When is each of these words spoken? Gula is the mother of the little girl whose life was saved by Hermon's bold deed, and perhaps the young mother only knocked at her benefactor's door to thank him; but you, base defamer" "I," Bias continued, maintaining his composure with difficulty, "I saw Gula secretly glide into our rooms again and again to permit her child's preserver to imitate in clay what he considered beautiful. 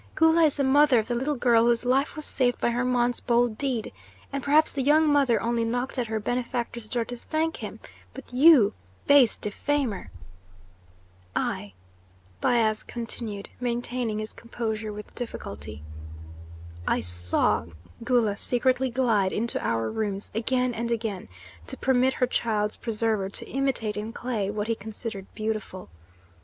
Gula 0.15 0.45
is 0.45 0.57
the 0.57 0.63
mother 0.63 0.97
of 0.97 1.07
the 1.09 1.13
little 1.13 1.35
girl 1.35 1.65
whose 1.67 1.85
life 1.85 2.15
was 2.15 2.25
saved 2.25 2.59
by 2.59 2.71
Hermon's 2.71 3.19
bold 3.19 3.55
deed, 3.55 3.93
and 4.33 4.41
perhaps 4.43 4.71
the 4.71 4.81
young 4.81 5.07
mother 5.07 5.39
only 5.39 5.63
knocked 5.63 5.99
at 5.99 6.07
her 6.07 6.19
benefactor's 6.19 6.89
door 6.89 7.05
to 7.05 7.15
thank 7.15 7.57
him; 7.57 7.79
but 8.15 8.33
you, 8.33 8.73
base 9.05 9.37
defamer" 9.37 10.09
"I," 11.53 11.73
Bias 12.41 12.81
continued, 12.81 13.49
maintaining 13.59 14.17
his 14.17 14.33
composure 14.33 14.91
with 14.91 15.13
difficulty, 15.13 15.83
"I 16.87 16.99
saw 17.01 17.65
Gula 18.03 18.37
secretly 18.37 18.89
glide 18.89 19.31
into 19.31 19.63
our 19.63 19.91
rooms 19.91 20.31
again 20.33 20.73
and 20.73 20.89
again 20.89 21.29
to 21.67 21.77
permit 21.77 22.13
her 22.13 22.25
child's 22.25 22.75
preserver 22.77 23.29
to 23.29 23.47
imitate 23.47 23.97
in 23.97 24.13
clay 24.13 24.49
what 24.49 24.65
he 24.67 24.73
considered 24.73 25.27
beautiful. 25.35 25.89